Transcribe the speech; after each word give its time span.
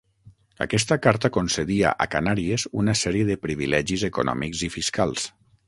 Aquesta 0.65 0.95
Carta 1.03 1.29
concedia 1.35 1.91
a 2.05 2.07
Canàries 2.17 2.65
una 2.85 2.97
sèrie 3.03 3.29
de 3.29 3.39
privilegis 3.47 4.07
econòmics 4.11 4.67
i 4.71 4.75
fiscals. 4.81 5.31